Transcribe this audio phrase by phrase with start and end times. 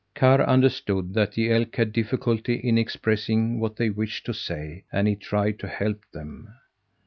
[0.15, 5.07] Karr understood that the elk had difficulty in expressing what they wished to say, and
[5.07, 6.55] he tried to help them.